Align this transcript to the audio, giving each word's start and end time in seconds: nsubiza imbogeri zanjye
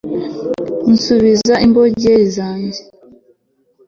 nsubiza 0.93 1.55
imbogeri 1.65 2.25
zanjye 2.37 2.81